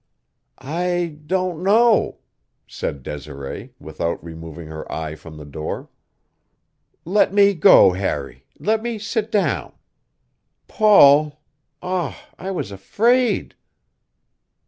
[0.57, 2.17] "I don't know,"
[2.65, 5.89] said Desiree without removing her eyes from the door.
[7.05, 9.73] "Let me go, Harry; let me sit down.
[10.67, 11.39] Paul!
[11.83, 12.29] Ah!
[12.39, 13.53] I was afraid."